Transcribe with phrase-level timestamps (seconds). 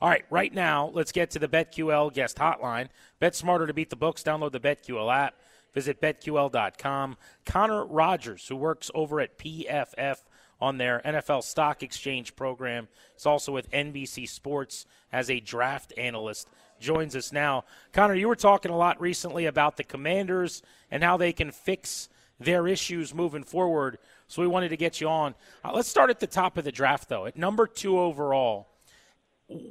[0.00, 2.88] All right, right now, let's get to the BetQL guest hotline.
[3.18, 4.22] Bet smarter to beat the books.
[4.22, 5.34] Download the BetQL app.
[5.74, 7.16] Visit betql.com.
[7.44, 10.16] Connor Rogers, who works over at PFF
[10.58, 16.48] on their NFL stock exchange program, is also with NBC Sports as a draft analyst,
[16.80, 17.64] joins us now.
[17.92, 22.08] Connor, you were talking a lot recently about the commanders and how they can fix
[22.38, 23.98] their issues moving forward.
[24.28, 25.34] So we wanted to get you on.
[25.64, 27.26] Uh, let's start at the top of the draft, though.
[27.26, 28.68] At number two overall,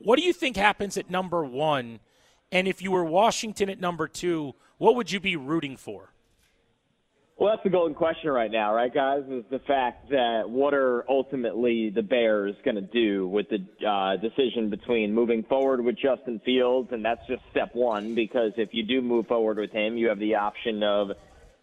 [0.04, 2.00] what do you think happens at number one?
[2.52, 6.14] And if you were Washington at number two, what would you be rooting for?
[7.38, 9.24] Well, that's the golden question right now, right, guys?
[9.30, 14.18] Is the fact that what are ultimately the Bears going to do with the uh,
[14.18, 18.84] decision between moving forward with Justin Fields, and that's just step one, because if you
[18.84, 21.12] do move forward with him, you have the option of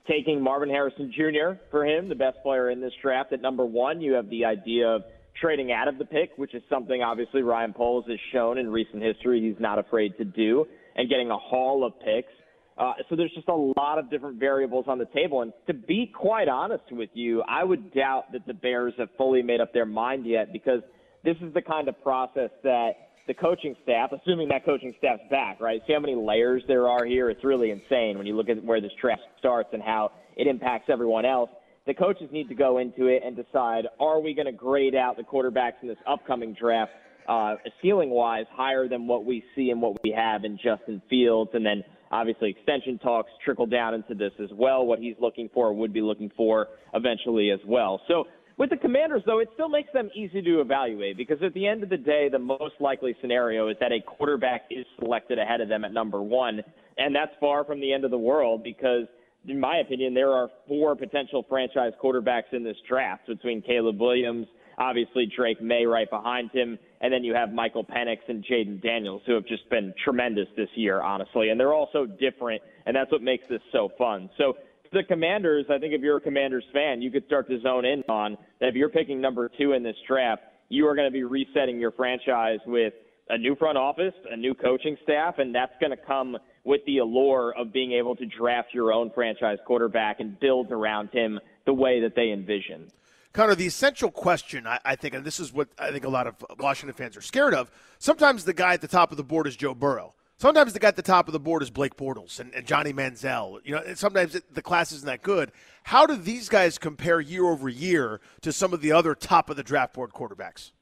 [0.08, 1.60] taking Marvin Harrison Jr.
[1.70, 4.00] for him, the best player in this draft at number one.
[4.00, 5.02] You have the idea of
[5.40, 9.02] trading out of the pick, which is something obviously Ryan Poles has shown in recent
[9.02, 10.66] history he's not afraid to do,
[10.96, 12.32] and getting a haul of picks.
[12.78, 15.40] Uh, so there's just a lot of different variables on the table.
[15.42, 19.42] And to be quite honest with you, I would doubt that the Bears have fully
[19.42, 20.82] made up their mind yet because
[21.24, 22.90] this is the kind of process that
[23.26, 25.80] the coaching staff, assuming that coaching staff's back, right?
[25.86, 27.30] See how many layers there are here?
[27.30, 30.88] It's really insane when you look at where this draft starts and how it impacts
[30.90, 31.50] everyone else
[31.86, 35.16] the coaches need to go into it and decide are we going to grade out
[35.16, 36.92] the quarterbacks in this upcoming draft
[37.28, 41.50] uh, ceiling wise higher than what we see and what we have in Justin Fields?
[41.54, 44.84] And then obviously extension talks trickle down into this as well.
[44.84, 48.00] What he's looking for would be looking for eventually as well.
[48.08, 48.24] So
[48.58, 51.84] with the commanders though it still makes them easy to evaluate because at the end
[51.84, 55.68] of the day the most likely scenario is that a quarterback is selected ahead of
[55.68, 56.62] them at number one.
[56.98, 59.06] And that's far from the end of the world because
[59.48, 64.46] in my opinion, there are four potential franchise quarterbacks in this draft between Caleb Williams,
[64.78, 69.22] obviously Drake Maye right behind him, and then you have Michael Penix and Jayden Daniels,
[69.26, 71.50] who have just been tremendous this year, honestly.
[71.50, 74.28] And they're all so different, and that's what makes this so fun.
[74.36, 74.54] So
[74.92, 78.02] the Commanders, I think if you're a Commanders fan, you could start to zone in
[78.08, 81.24] on that if you're picking number two in this draft, you are going to be
[81.24, 82.94] resetting your franchise with
[83.28, 86.98] a new front office, a new coaching staff, and that's going to come– with the
[86.98, 91.72] allure of being able to draft your own franchise quarterback and build around him the
[91.72, 92.90] way that they envision.
[93.32, 96.26] Connor, the essential question, I, I, think, and this is what I think a lot
[96.26, 97.70] of Washington fans are scared of.
[97.98, 100.14] Sometimes the guy at the top of the board is Joe Burrow.
[100.38, 102.92] Sometimes the guy at the top of the board is Blake Bortles and, and Johnny
[102.92, 103.60] Manziel.
[103.64, 105.52] You know, sometimes it, the class isn't that good.
[105.84, 109.56] How do these guys compare year over year to some of the other top of
[109.56, 110.72] the draft board quarterbacks?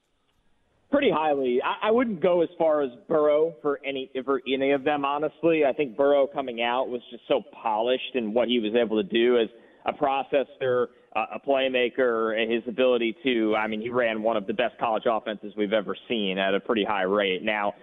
[0.94, 1.58] Pretty highly.
[1.60, 5.04] I, I wouldn't go as far as Burrow for any for any of them.
[5.04, 9.02] Honestly, I think Burrow coming out was just so polished in what he was able
[9.02, 9.48] to do as
[9.86, 10.86] a processor,
[11.16, 13.56] a playmaker, and his ability to.
[13.56, 16.60] I mean, he ran one of the best college offenses we've ever seen at a
[16.60, 17.42] pretty high rate.
[17.42, 17.74] Now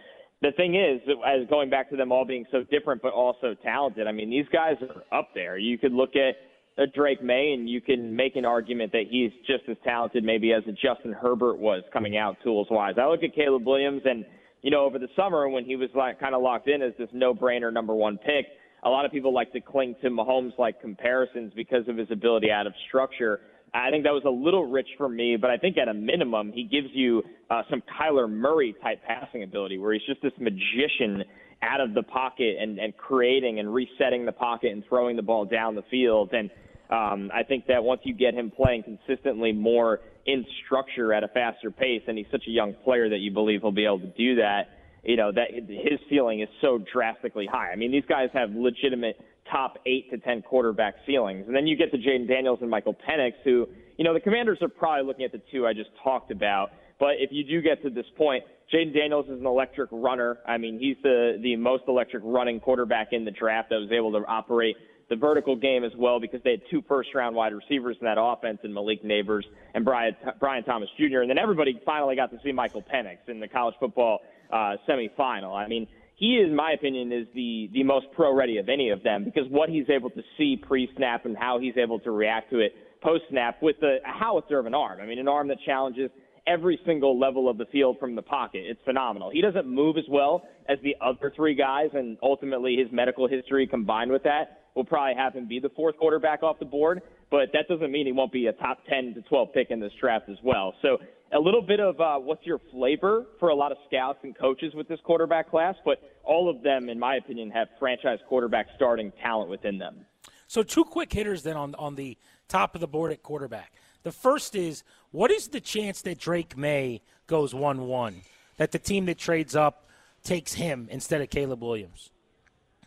[0.42, 4.08] the thing is, as going back to them all being so different but also talented,
[4.08, 5.58] I mean, these guys are up there.
[5.58, 6.36] You could look at
[6.78, 10.54] a Drake Maye and you can make an argument that he's just as talented maybe
[10.54, 12.96] as a Justin Herbert was coming out tools wise.
[13.00, 14.26] I look at Caleb Williams and,
[14.62, 17.10] you know, over the summer when he was like kind of locked in as this
[17.14, 18.46] no brainer number one pick,
[18.84, 22.50] a lot of people like to cling to Mahomes like comparisons because of his ability
[22.50, 23.42] out of structure.
[23.74, 26.52] I think that was a little rich for me, but I think at a minimum,
[26.52, 31.24] he gives you uh, some Kyler Murray type passing ability where he's just this magician
[31.62, 35.46] out of the pocket and, and creating and resetting the pocket and throwing the ball
[35.46, 36.34] down the field.
[36.34, 36.50] And
[36.90, 41.28] um, I think that once you get him playing consistently more in structure at a
[41.28, 44.14] faster pace, and he's such a young player that you believe he'll be able to
[44.18, 44.64] do that,
[45.04, 47.72] you know, that his ceiling is so drastically high.
[47.72, 49.20] I mean, these guys have legitimate
[49.52, 51.46] top eight to ten quarterback ceilings.
[51.48, 53.68] And then you get to Jayden Daniels and Michael Penix, who,
[53.98, 56.70] you know, the commanders are probably looking at the two I just talked about.
[57.02, 60.38] But if you do get to this point, Jayden Daniels is an electric runner.
[60.48, 64.12] I mean, he's the, the most electric running quarterback in the draft that was able
[64.12, 64.76] to operate
[65.10, 68.18] the vertical game as well because they had two first round wide receivers in that
[68.20, 69.42] offense in Malik Nabers
[69.74, 71.22] and Brian, Brian Thomas Jr.
[71.22, 74.20] And then everybody finally got to see Michael Penix in the college football
[74.54, 75.56] uh, semifinal.
[75.56, 75.88] I mean,
[76.18, 79.50] he, in my opinion, is the the most pro ready of any of them because
[79.50, 82.76] what he's able to see pre snap and how he's able to react to it
[83.02, 85.00] post snap with the a howitzer of an arm.
[85.02, 86.12] I mean, an arm that challenges
[86.48, 88.64] every single level of the field from the pocket.
[88.66, 89.30] It's phenomenal.
[89.30, 93.68] He doesn't move as well as the other three guys, and ultimately his medical history
[93.68, 97.02] combined with that will probably have him be the fourth quarterback off the board.
[97.30, 99.92] But that doesn't mean he won't be a top 10 to 12 pick in this
[100.00, 100.74] draft as well.
[100.82, 100.98] So
[101.34, 104.74] a little bit of uh, what's your flavor for a lot of scouts and coaches
[104.74, 109.12] with this quarterback class, but all of them, in my opinion, have franchise quarterback starting
[109.22, 110.06] talent within them.
[110.48, 112.18] So two quick hitters then on on the
[112.50, 113.72] top of the board at quarterback.
[114.04, 118.22] The first is what is the chance that Drake Maye goes one one,
[118.58, 119.88] that the team that trades up
[120.24, 122.12] takes him instead of Caleb Williams?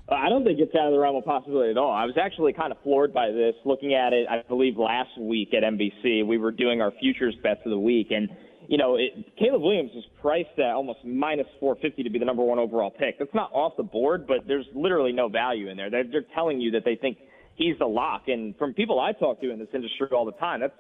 [0.09, 1.91] Uh, I don't think it's out of the realm of possibility at all.
[1.91, 5.55] I was actually kind of floored by this looking at it, I believe, last week
[5.55, 6.27] at NBC.
[6.27, 8.29] We were doing our futures bets of the week, and,
[8.69, 12.43] you know, it, Caleb Williams is priced at almost minus 450 to be the number
[12.43, 13.19] one overall pick.
[13.19, 15.89] That's not off the board, but there's literally no value in there.
[15.89, 17.17] They're, they're telling you that they think
[17.55, 18.25] he's the lock.
[18.29, 20.75] And from people I talk to in this industry all the time, that's,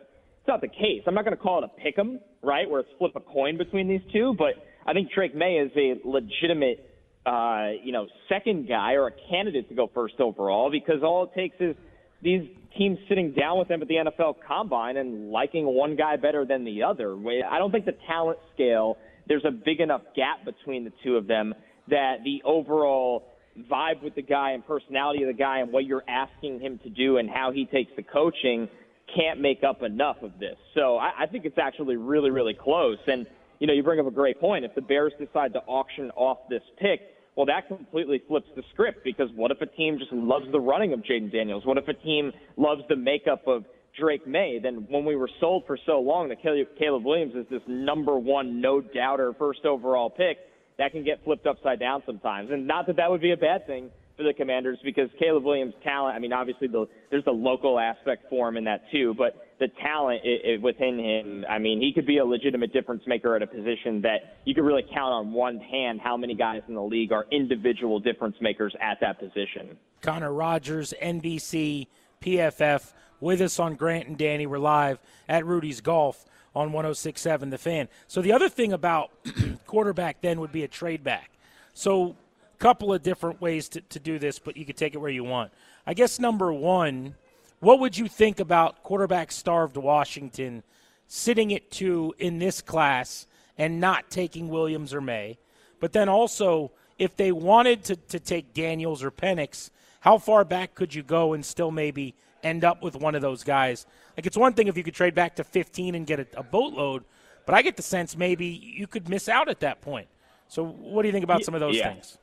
[0.46, 1.02] that's not the case.
[1.06, 3.56] I'm not going to call it a pick 'em, right, where it's flip a coin
[3.56, 4.54] between these two, but
[4.86, 6.90] I think Drake Maye is a legitimate
[7.26, 11.30] uh, you know, second guy or a candidate to go first overall because all it
[11.34, 11.74] takes is
[12.22, 12.46] these
[12.76, 16.64] teams sitting down with them at the NFL combine and liking one guy better than
[16.64, 17.16] the other.
[17.50, 21.26] I don't think the talent scale, there's a big enough gap between the two of
[21.26, 21.54] them
[21.88, 23.24] that the overall
[23.70, 26.90] vibe with the guy and personality of the guy and what you're asking him to
[26.90, 28.68] do and how he takes the coaching
[29.14, 30.56] can't make up enough of this.
[30.74, 32.98] So I, I think it's actually really, really close.
[33.06, 33.26] And,
[33.58, 34.64] you know, you bring up a great point.
[34.64, 37.00] If the Bears decide to auction off this pick,
[37.36, 40.92] well, that completely flips the script because what if a team just loves the running
[40.92, 41.66] of Jayden Daniels?
[41.66, 43.64] What if a team loves the makeup of
[43.98, 44.60] Drake Maye?
[44.62, 48.60] Then when we were sold for so long that Caleb Williams is this number one,
[48.60, 50.38] no doubter, first overall pick,
[50.78, 52.50] that can get flipped upside down sometimes.
[52.50, 55.74] And not that that would be a bad thing for the Commanders because Caleb Williams'
[55.82, 56.14] talent.
[56.14, 59.68] I mean, obviously the, there's the local aspect for him in that too, but the
[59.82, 61.44] talent it, it, within him.
[61.48, 64.64] I mean, he could be a legitimate difference maker at a position that you could
[64.64, 68.74] really count on one hand how many guys in the league are individual difference makers
[68.80, 69.76] at that position.
[70.00, 71.88] Connor Rogers, NBC,
[72.20, 74.46] PFF, with us on Grant and Danny.
[74.46, 77.88] We're live at Rudy's Golf on 1067 The Fan.
[78.06, 79.10] So the other thing about
[79.66, 81.30] quarterback then would be a trade back.
[81.72, 82.16] So
[82.54, 85.24] couple of different ways to, to do this, but you could take it where you
[85.24, 85.52] want.
[85.86, 87.14] I guess number one,
[87.60, 90.62] what would you think about quarterback starved Washington
[91.06, 95.38] sitting at two in this class and not taking Williams or Maye?
[95.80, 99.70] But then also, if they wanted to, to take Daniels or Penix,
[100.00, 103.42] how far back could you go and still maybe end up with one of those
[103.42, 103.86] guys?
[104.16, 106.42] Like, it's one thing if you could trade back to 15 and get a, a
[106.42, 107.04] boatload,
[107.46, 110.08] but I get the sense maybe you could miss out at that point.
[110.48, 111.92] So, what do you think about some of those yeah.
[111.92, 112.18] things?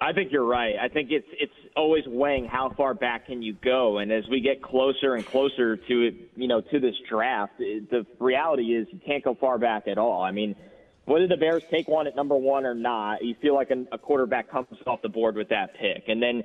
[0.00, 0.76] I think you're right.
[0.80, 4.40] I think it's it's always weighing how far back can you go, and as we
[4.40, 9.00] get closer and closer to it, you know, to this draft, the reality is you
[9.04, 10.22] can't go far back at all.
[10.22, 10.56] I mean,
[11.04, 13.98] whether the Bears take one at number one or not, you feel like a, a
[13.98, 16.04] quarterback comes off the board with that pick.
[16.08, 16.44] And then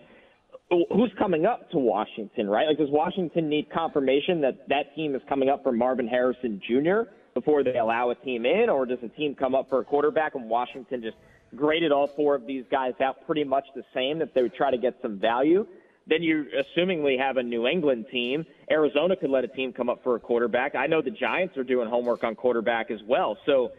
[0.69, 2.67] who's coming up to Washington, right?
[2.67, 7.09] Like, does Washington need confirmation that that team is coming up for Marvin Harrison Jr.
[7.35, 10.35] before they allow a team in, or does a team come up for a quarterback
[10.35, 11.17] and Washington just
[11.53, 14.71] graded all four of these guys out pretty much the same that they would try
[14.71, 15.67] to get some value?
[16.07, 18.45] Then you assumingly have a New England team.
[18.71, 20.75] Arizona could let a team come up for a quarterback.
[20.75, 23.37] I know the Giants are doing homework on quarterback as well.
[23.45, 23.71] So,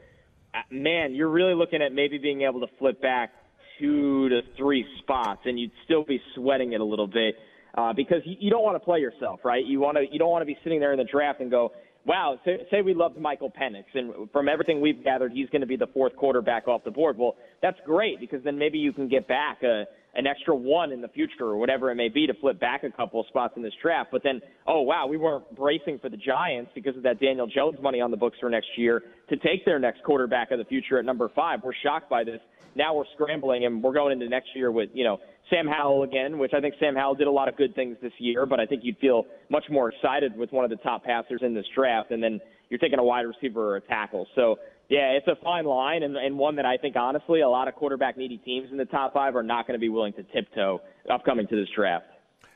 [0.53, 3.33] uh, man, you're really looking at maybe being able to flip back
[3.79, 7.37] two to three spots, and you'd still be sweating it a little bit
[7.77, 9.65] uh, because you don't want to play yourself, right?
[9.65, 11.73] You want to you don't want to be sitting there in the draft and go,
[12.07, 15.67] wow, say, say we loved Michael Penix, and from everything we've gathered, he's going to
[15.67, 17.19] be the fourth quarterback off the board.
[17.19, 19.85] Well, that's great because then maybe you can get back a
[20.17, 22.91] an extra one in the future or whatever it may be to flip back a
[22.91, 24.11] couple of spots in this draft.
[24.11, 27.79] But then, oh wow, we weren't bracing for the Giants because of that Daniel Jones
[27.83, 30.99] money on the books for next year to take their next quarterback of the future
[30.99, 31.61] at number five.
[31.63, 32.41] We're shocked by this.
[32.75, 35.19] Now we're scrambling and we're going into next year with, you know,
[35.49, 38.13] Sam Howell again, which I think Sam Howell did a lot of good things this
[38.19, 41.41] year, but I think you'd feel much more excited with one of the top passers
[41.43, 42.11] in this draft.
[42.11, 44.27] And then you're taking a wide receiver or a tackle.
[44.35, 44.57] So
[44.89, 47.75] yeah, it's a fine line and, and one that I think honestly a lot of
[47.75, 50.81] quarterback needy teams in the top five are not going to be willing to tiptoe
[51.11, 52.07] upcoming to this draft.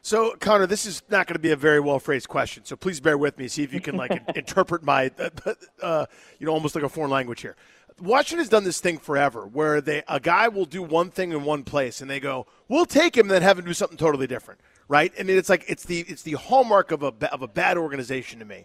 [0.03, 2.65] So, Connor, this is not going to be a very well phrased question.
[2.65, 3.49] So please bear with me.
[3.49, 5.31] See if you can like interpret my, uh,
[5.83, 6.07] uh,
[6.39, 7.57] you know, almost like a foreign language here.
[8.01, 11.45] Washington has done this thing forever, where they a guy will do one thing in
[11.45, 14.27] one place, and they go, "We'll take him," and then have him do something totally
[14.27, 15.13] different, right?
[15.21, 18.39] I mean, it's like it's the it's the hallmark of a of a bad organization
[18.39, 18.65] to me.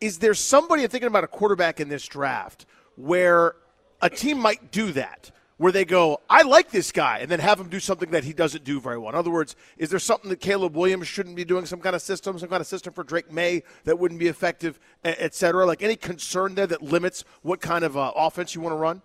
[0.00, 3.54] Is there somebody I'm thinking about a quarterback in this draft where
[4.02, 7.58] a team might do that, where they go, I like this guy, and then have
[7.58, 9.08] him do something that he doesn't do very well.
[9.08, 12.02] In other words, is there something that Caleb Williams shouldn't be doing, some kind of
[12.02, 15.64] system, some kind of system for Drake Maye that wouldn't be effective, et cetera?
[15.64, 19.00] Like any concern there that limits what kind of uh, offense you want to run?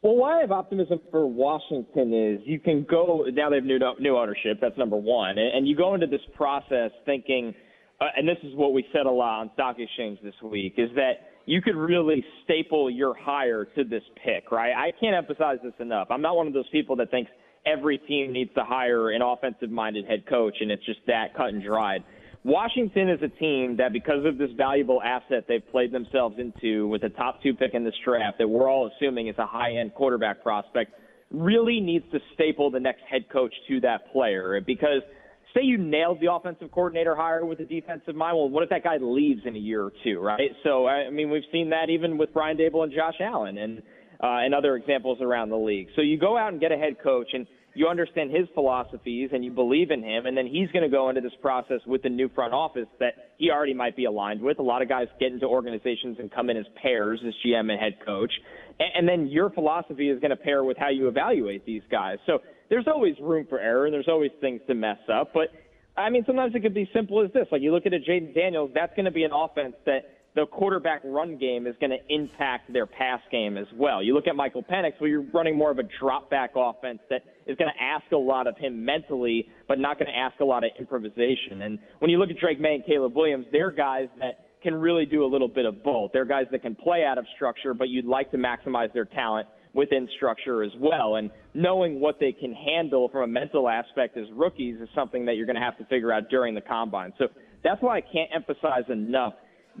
[0.00, 3.50] Well, why I have optimism for Washington is you can go now.
[3.50, 4.58] They have new new ownership.
[4.60, 7.52] That's number one, and you go into this process thinking,
[8.00, 10.88] uh, and this is what we said a lot on Stock Exchange this week, is
[10.94, 11.14] that
[11.48, 14.74] you could really staple your hire to this pick, right?
[14.76, 16.08] I can't emphasize this enough.
[16.10, 17.30] I'm not one of those people that thinks
[17.64, 21.48] every team needs to hire an offensive minded head coach and it's just that cut
[21.48, 22.04] and dried.
[22.44, 27.00] Washington is a team that, because of this valuable asset they've played themselves into with
[27.00, 29.94] the top two pick in this draft, that we're all assuming is a high end
[29.94, 30.92] quarterback prospect,
[31.30, 35.00] really needs to staple the next head coach to that player because–
[35.54, 38.36] say you nailed the offensive coordinator hire with a defensive mind.
[38.36, 40.50] Well, what if that guy leaves in a year or two, right?
[40.64, 43.82] So, I mean, we've seen that even with Brian Daboll and Josh Allen and
[44.20, 45.88] uh, and other examples around the league.
[45.94, 49.44] So you go out and get a head coach and you understand his philosophies and
[49.44, 52.08] you believe in him, and then he's going to go into this process with the
[52.08, 54.58] new front office that he already might be aligned with.
[54.58, 57.80] A lot of guys get into organizations and come in as pairs as GM and
[57.80, 58.32] head coach,
[58.80, 62.18] and, and then your philosophy is going to pair with how you evaluate these guys.
[62.26, 62.40] So
[62.70, 65.32] there's always room for error and there's always things to mess up.
[65.34, 65.48] But
[65.96, 67.46] I mean, sometimes it could be simple as this.
[67.50, 70.46] Like you look at a Jayden Daniels, that's going to be an offense that the
[70.46, 74.02] quarterback run game is going to impact their pass game as well.
[74.02, 77.22] You look at Michael Penix, where you're running more of a drop back offense that
[77.46, 80.44] is going to ask a lot of him mentally, but not going to ask a
[80.44, 81.62] lot of improvisation.
[81.62, 85.06] And when you look at Drake Maye and Caleb Williams, they're guys that can really
[85.06, 86.12] do a little bit of both.
[86.12, 89.48] They're guys that can play out of structure, but you'd like to maximize their talent
[89.74, 91.16] within structure as well.
[91.16, 95.36] And knowing what they can handle from a mental aspect as rookies is something that
[95.36, 97.12] you're going to have to figure out during the combine.
[97.18, 97.26] So
[97.62, 99.34] that's why I can't emphasize enough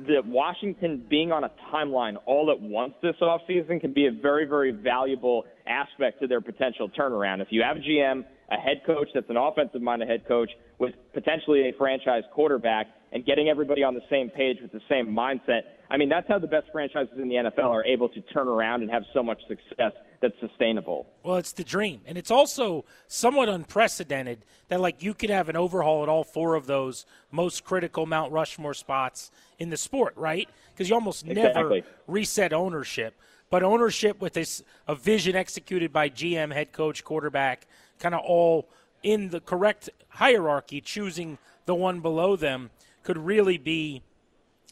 [0.06, 4.44] that Washington being on a timeline all at once this offseason can be a very,
[4.44, 7.40] very valuable aspect to their potential turnaround.
[7.40, 10.94] If you have a GM, a head coach that's an offensive minded head coach with
[11.12, 15.62] potentially a franchise quarterback and getting everybody on the same page with the same mindset,
[15.90, 18.82] I mean, that's how the best franchises in the NFL are able to turn around
[18.82, 21.06] and have so much success that's sustainable.
[21.22, 22.00] Well, it's the dream.
[22.06, 26.54] And it's also somewhat unprecedented that, like, you could have an overhaul at all four
[26.54, 30.48] of those most critical Mount Rushmore spots in the sport, right?
[30.74, 31.80] Because you almost exactly.
[31.80, 33.14] never reset ownership.
[33.50, 37.66] But ownership with this, a vision executed by GM, head coach, quarterback,
[37.98, 38.68] kind of all
[39.02, 42.70] in the correct hierarchy, choosing the one below them
[43.08, 44.02] could really be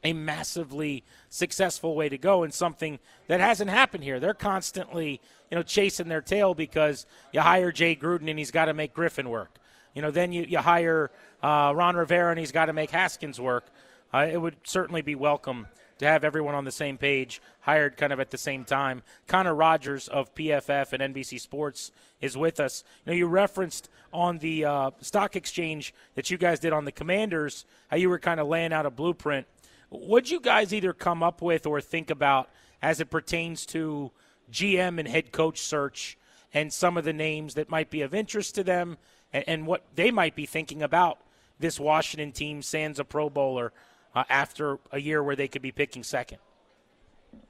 [0.05, 4.21] a massively successful way to go and something that hasn't happened here.
[4.21, 8.67] They're constantly, you know, chasing their tail because you hire Jay Gruden and he's got
[8.67, 9.57] to make Griffin work.
[9.95, 11.11] You know, then you, you hire
[11.43, 13.65] uh, Ron Rivera and he's got to make Haskins work.
[14.13, 15.67] Uh, it would certainly be welcome
[15.99, 19.03] to have everyone on the same page, hired kind of at the same time.
[19.27, 22.85] Connor Rogers of PFF and NBC Sports is with us.
[23.05, 26.93] You know, you referenced on the uh, stock exchange that you guys did on the
[26.93, 29.47] Commanders how you were kind of laying out a blueprint
[29.89, 32.51] What'd you guys either come up with or think about
[32.83, 34.11] as it pertains to
[34.51, 36.19] GM and head coach search
[36.53, 38.99] and some of the names that might be of interest to them
[39.33, 41.19] and, and what they might be thinking about
[41.59, 43.73] this Washington team, sans a Pro Bowler,
[44.17, 46.39] uh, after a year where they could be picking second?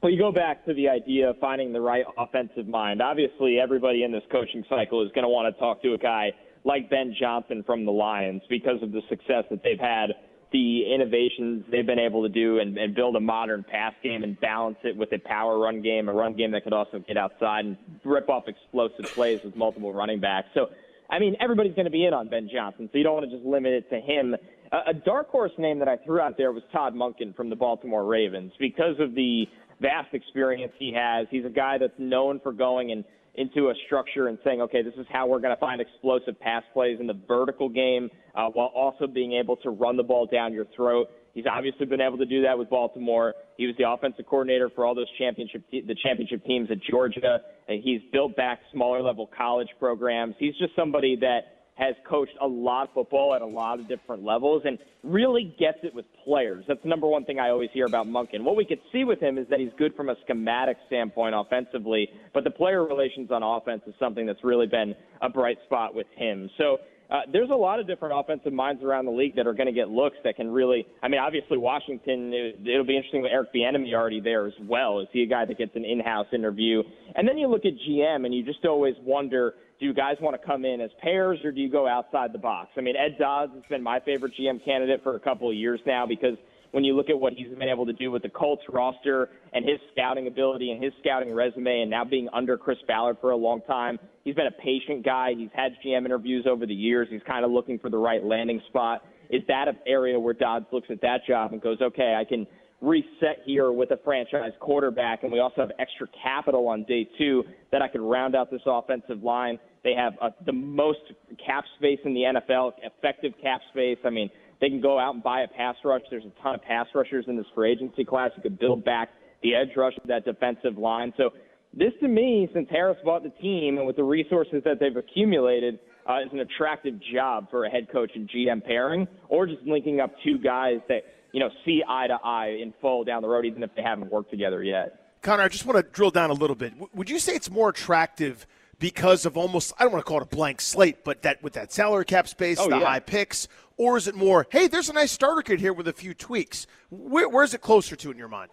[0.03, 3.01] Well, you go back to the idea of finding the right offensive mind.
[3.01, 6.33] Obviously, everybody in this coaching cycle is going to want to talk to a guy
[6.65, 10.11] like Ben Johnson from the Lions because of the success that they've had,
[10.53, 14.39] the innovations they've been able to do, and, and build a modern pass game and
[14.41, 17.65] balance it with a power run game, a run game that could also get outside
[17.65, 20.49] and rip off explosive plays with multiple running backs.
[20.53, 20.71] So,
[21.09, 23.37] I mean, everybody's going to be in on Ben Johnson, so you don't want to
[23.37, 24.35] just limit it to him.
[24.73, 28.05] A, dark horse name that I threw out there was Todd Monken from the Baltimore
[28.05, 29.45] Ravens because of the
[29.81, 31.27] vast experience he has.
[31.31, 33.05] He's a guy that's known for going and
[33.37, 36.63] into a structure and saying, okay, this is how we're going to find explosive pass
[36.73, 40.53] plays in the vertical game uh, while also being able to run the ball down
[40.53, 41.09] your throat.
[41.35, 43.35] He's obviously been able to do that with Baltimore.
[43.59, 47.41] He was the offensive coordinator for all those championship te- the championship teams at Georgia.
[47.69, 50.35] And he's built back smaller level college programs.
[50.39, 54.25] He's just somebody that has coached a lot of football at a lot of different
[54.25, 56.65] levels and really gets it with players.
[56.67, 58.43] That's the number one thing I always hear about Monken.
[58.43, 62.09] What we could see with him is that he's good from a schematic standpoint offensively,
[62.33, 66.07] but the player relations on offense is something that's really been a bright spot with
[66.17, 66.51] him.
[66.57, 66.79] So
[67.11, 69.73] uh, there's a lot of different offensive minds around the league that are going to
[69.73, 70.87] get looks that can really.
[71.03, 72.33] I mean, obviously Washington.
[72.33, 75.01] It, it'll be interesting with Eric Bieniemy already there as well.
[75.01, 76.83] Is he a guy that gets an in-house interview?
[77.15, 80.41] And then you look at GM, and you just always wonder do you guys want
[80.41, 82.71] to come in as pairs or do you go outside the box?
[82.77, 85.81] I mean, Ed Dodds has been my favorite GM candidate for a couple of years
[85.87, 86.37] now because
[86.73, 89.65] when you look at what he's been able to do with the Colts roster and
[89.65, 93.37] his scouting ability and his scouting resume and now being under Chris Ballard for a
[93.37, 95.33] long time, he's been a patient guy.
[95.37, 97.09] He's had GM interviews over the years.
[97.11, 99.05] He's kind of looking for the right landing spot.
[99.31, 102.47] Is that an area where Dodds looks at that job and goes, okay, I can–
[102.81, 107.43] reset here with a franchise quarterback, and we also have extra capital on day two
[107.73, 109.59] that I could round out this offensive line.
[109.83, 111.01] They have uh, the most
[111.45, 113.99] cap space in the NFL, effective cap space.
[114.05, 114.31] I mean,
[114.61, 116.03] they can go out and buy a pass rush.
[116.11, 118.31] There's a ton of pass rushers in this free agency class.
[118.37, 119.11] You could build back
[119.43, 121.13] the edge rush of that defensive line.
[121.17, 121.31] So
[121.73, 125.79] this, to me, since Harris bought the team and with the resources that they've accumulated,
[126.09, 130.01] uh, is an attractive job for a head coach and GM pairing, or just linking
[130.01, 131.03] up two guys that–
[131.37, 134.11] you know, see eye to eye in full down the road, even if they haven't
[134.11, 135.21] worked together yet.
[135.21, 136.73] Connor, I just want to drill down a little bit.
[136.95, 138.47] would you say it's more attractive
[138.79, 141.53] because of almost, I don't want to call it a blank slate, but that with
[141.53, 142.87] that salary cap space, oh, the yeah.
[142.87, 145.93] high picks, or is it more, hey, there's a nice starter kit here with a
[145.93, 146.67] few tweaks?
[146.89, 148.53] Where, where's it closer to in your mind?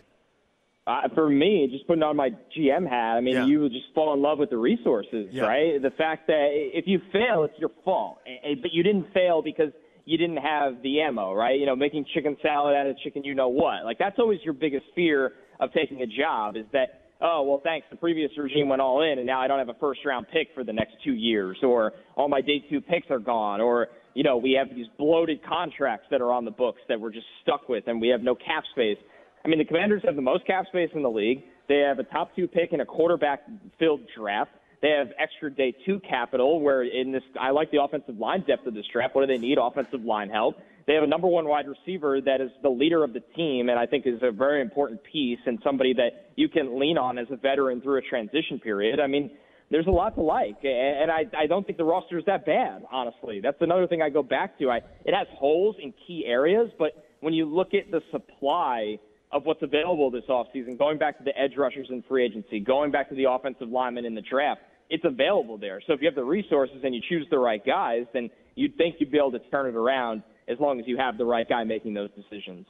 [0.86, 3.46] Uh, for me, just putting on my GM hat, I mean, yeah.
[3.46, 5.44] you just fall in love with the resources, yeah.
[5.44, 5.82] right?
[5.82, 8.20] The fact that if you fail, it's your fault.
[8.62, 9.72] But you didn't fail because
[10.04, 11.58] you didn't have the ammo, right?
[11.58, 13.86] You know, making chicken salad out of chicken, you know what?
[13.86, 17.86] Like that's always your biggest fear of taking a job is that oh well thanks
[17.90, 20.50] the previous regime went all in and now I don't have a first round pick
[20.54, 24.24] for the next two years or all my day two picks are gone or you
[24.24, 27.70] know we have these bloated contracts that are on the books that we're just stuck
[27.70, 28.98] with and we have no cap space.
[29.46, 31.44] I mean the Commanders have the most cap space in the league.
[31.68, 33.42] They have a top two pick in a quarterback
[33.80, 34.52] filled draft.
[34.82, 38.68] They have extra day two capital where in this, I like the offensive line depth
[38.68, 39.16] of this draft.
[39.16, 39.58] What do they need?
[39.58, 40.58] Offensive line help.
[40.86, 43.80] They have a number one wide receiver that is the leader of the team and
[43.80, 47.28] I think is a very important piece and somebody that you can lean on as
[47.32, 49.00] a veteran through a transition period.
[49.00, 49.32] I mean,
[49.72, 52.84] there's a lot to like, and I, I don't think the roster is that bad,
[52.92, 53.40] honestly.
[53.42, 54.70] That's another thing I go back to.
[54.70, 59.00] I, it has holes in key areas, but when you look at the supply
[59.34, 62.92] of what's available this offseason, going back to the edge rushers in free agency, going
[62.92, 65.82] back to the offensive linemen in the draft, it's available there.
[65.86, 68.98] So if you have the resources and you choose the right guys, then you'd think
[69.00, 71.64] you'd be able to turn it around as long as you have the right guy
[71.64, 72.68] making those decisions.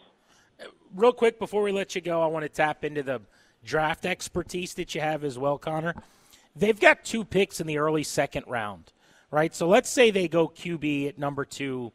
[0.96, 3.22] Real quick before we let you go, I want to tap into the
[3.66, 5.96] draft expertise that you have as well, Connor.
[6.56, 8.94] They've got two picks in the early second round,
[9.32, 9.54] right?
[9.54, 11.92] So let's say they go QB at number two.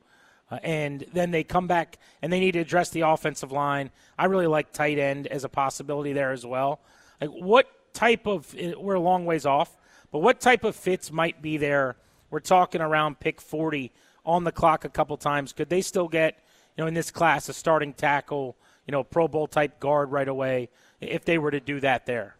[0.51, 3.91] Uh, and then they come back and they need to address the offensive line.
[4.19, 6.81] I really like tight end as a possibility there as well.
[7.21, 8.55] Like, what type of?
[8.55, 9.77] We're a long ways off,
[10.11, 11.97] but what type of fits might be there?
[12.31, 13.93] We're talking around pick 40
[14.25, 15.53] on the clock a couple times.
[15.53, 16.39] Could they still get,
[16.77, 18.57] you know, in this class, a starting tackle,
[18.87, 20.69] you know, Pro Bowl type guard right away
[21.01, 22.37] if they were to do that there?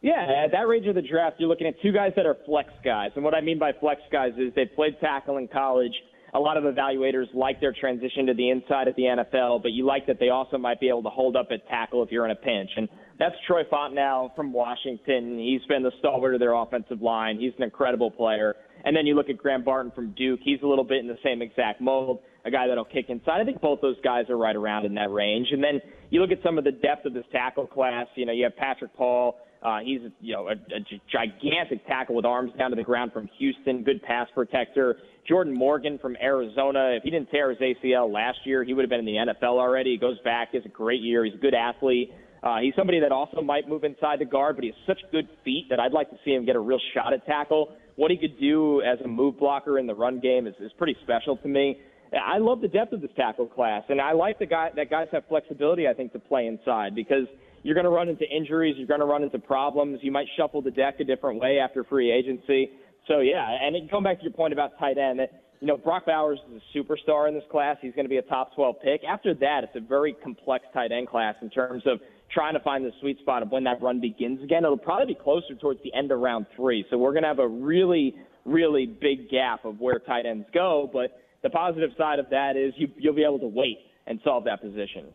[0.00, 2.70] Yeah, at that range of the draft, you're looking at two guys that are flex
[2.84, 3.10] guys.
[3.16, 5.94] And what I mean by flex guys is they've played tackle in college.
[6.34, 9.86] A lot of evaluators like their transition to the inside of the NFL, but you
[9.86, 12.30] like that they also might be able to hold up at tackle if you're in
[12.30, 12.70] a pinch.
[12.76, 12.88] And
[13.18, 15.38] that's Troy Fautanu from Washington.
[15.38, 17.38] He's been the stalwart of their offensive line.
[17.40, 18.54] He's an incredible player.
[18.84, 20.40] And then you look at Graham Barton from Duke.
[20.42, 23.40] He's a little bit in the same exact mold, a guy that'll kick inside.
[23.40, 25.48] I think both those guys are right around in that range.
[25.50, 28.06] And then you look at some of the depth of this tackle class.
[28.14, 32.24] You know, you have Patrick Paul, Uh, he's you know a, a gigantic tackle with
[32.24, 34.96] arms down to the ground from Houston, good pass protector.
[35.26, 36.94] Jordan Morgan from Arizona.
[36.96, 39.58] If he didn't tear his ACL last year, he would have been in the NFL
[39.58, 39.92] already.
[39.92, 41.24] He goes back, has a great year.
[41.24, 42.12] He's a good athlete.
[42.42, 45.28] Uh, he's somebody that also might move inside the guard, but he has such good
[45.44, 47.74] feet that I'd like to see him get a real shot at tackle.
[47.96, 50.96] What he could do as a move blocker in the run game is, is pretty
[51.02, 51.80] special to me.
[52.12, 55.08] I love the depth of this tackle class, and I like the guy that guys
[55.12, 55.88] have flexibility.
[55.88, 57.26] I think to play inside because
[57.68, 59.98] you're going to run into injuries, you're going to run into problems.
[60.00, 62.70] You might shuffle the deck a different way after free agency.
[63.06, 65.76] So yeah, and it, going back to your point about tight end, that you know
[65.76, 67.76] Brock Bowers is a superstar in this class.
[67.82, 69.02] He's going to be a top 12 pick.
[69.04, 72.00] After that, it's a very complex tight end class in terms of
[72.32, 74.64] trying to find the sweet spot of when that run begins again.
[74.64, 76.86] It'll probably be closer towards the end of round three.
[76.88, 78.14] So we're going to have a really,
[78.46, 80.88] really big gap of where tight ends go.
[80.90, 83.76] But the positive side of that is you, you'll be able to wait
[84.06, 85.12] and solve that position.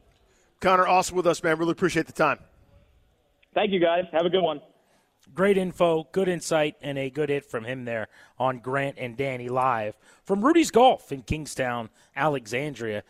[0.63, 1.57] Connor, awesome with us, man.
[1.57, 2.39] Really appreciate the time.
[3.53, 4.05] Thank you, guys.
[4.13, 4.61] Have a good one.
[5.35, 8.07] Great info, good insight, and a good hit from him there
[8.39, 13.03] on Grant and Danny live from Rudy's Golf in Kingstown, Alexandria.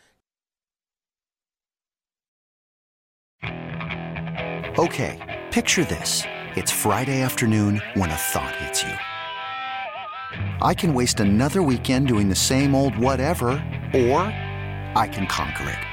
[4.79, 6.23] Okay, picture this.
[6.55, 8.93] It's Friday afternoon when a thought hits you.
[10.59, 13.49] I can waste another weekend doing the same old whatever,
[13.93, 14.21] or
[14.95, 15.92] I can conquer it.